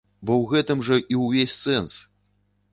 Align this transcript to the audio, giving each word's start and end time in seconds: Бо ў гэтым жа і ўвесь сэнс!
Бо 0.27 0.33
ў 0.41 0.45
гэтым 0.53 0.81
жа 0.87 0.97
і 1.15 1.21
ўвесь 1.25 1.55
сэнс! 1.61 1.93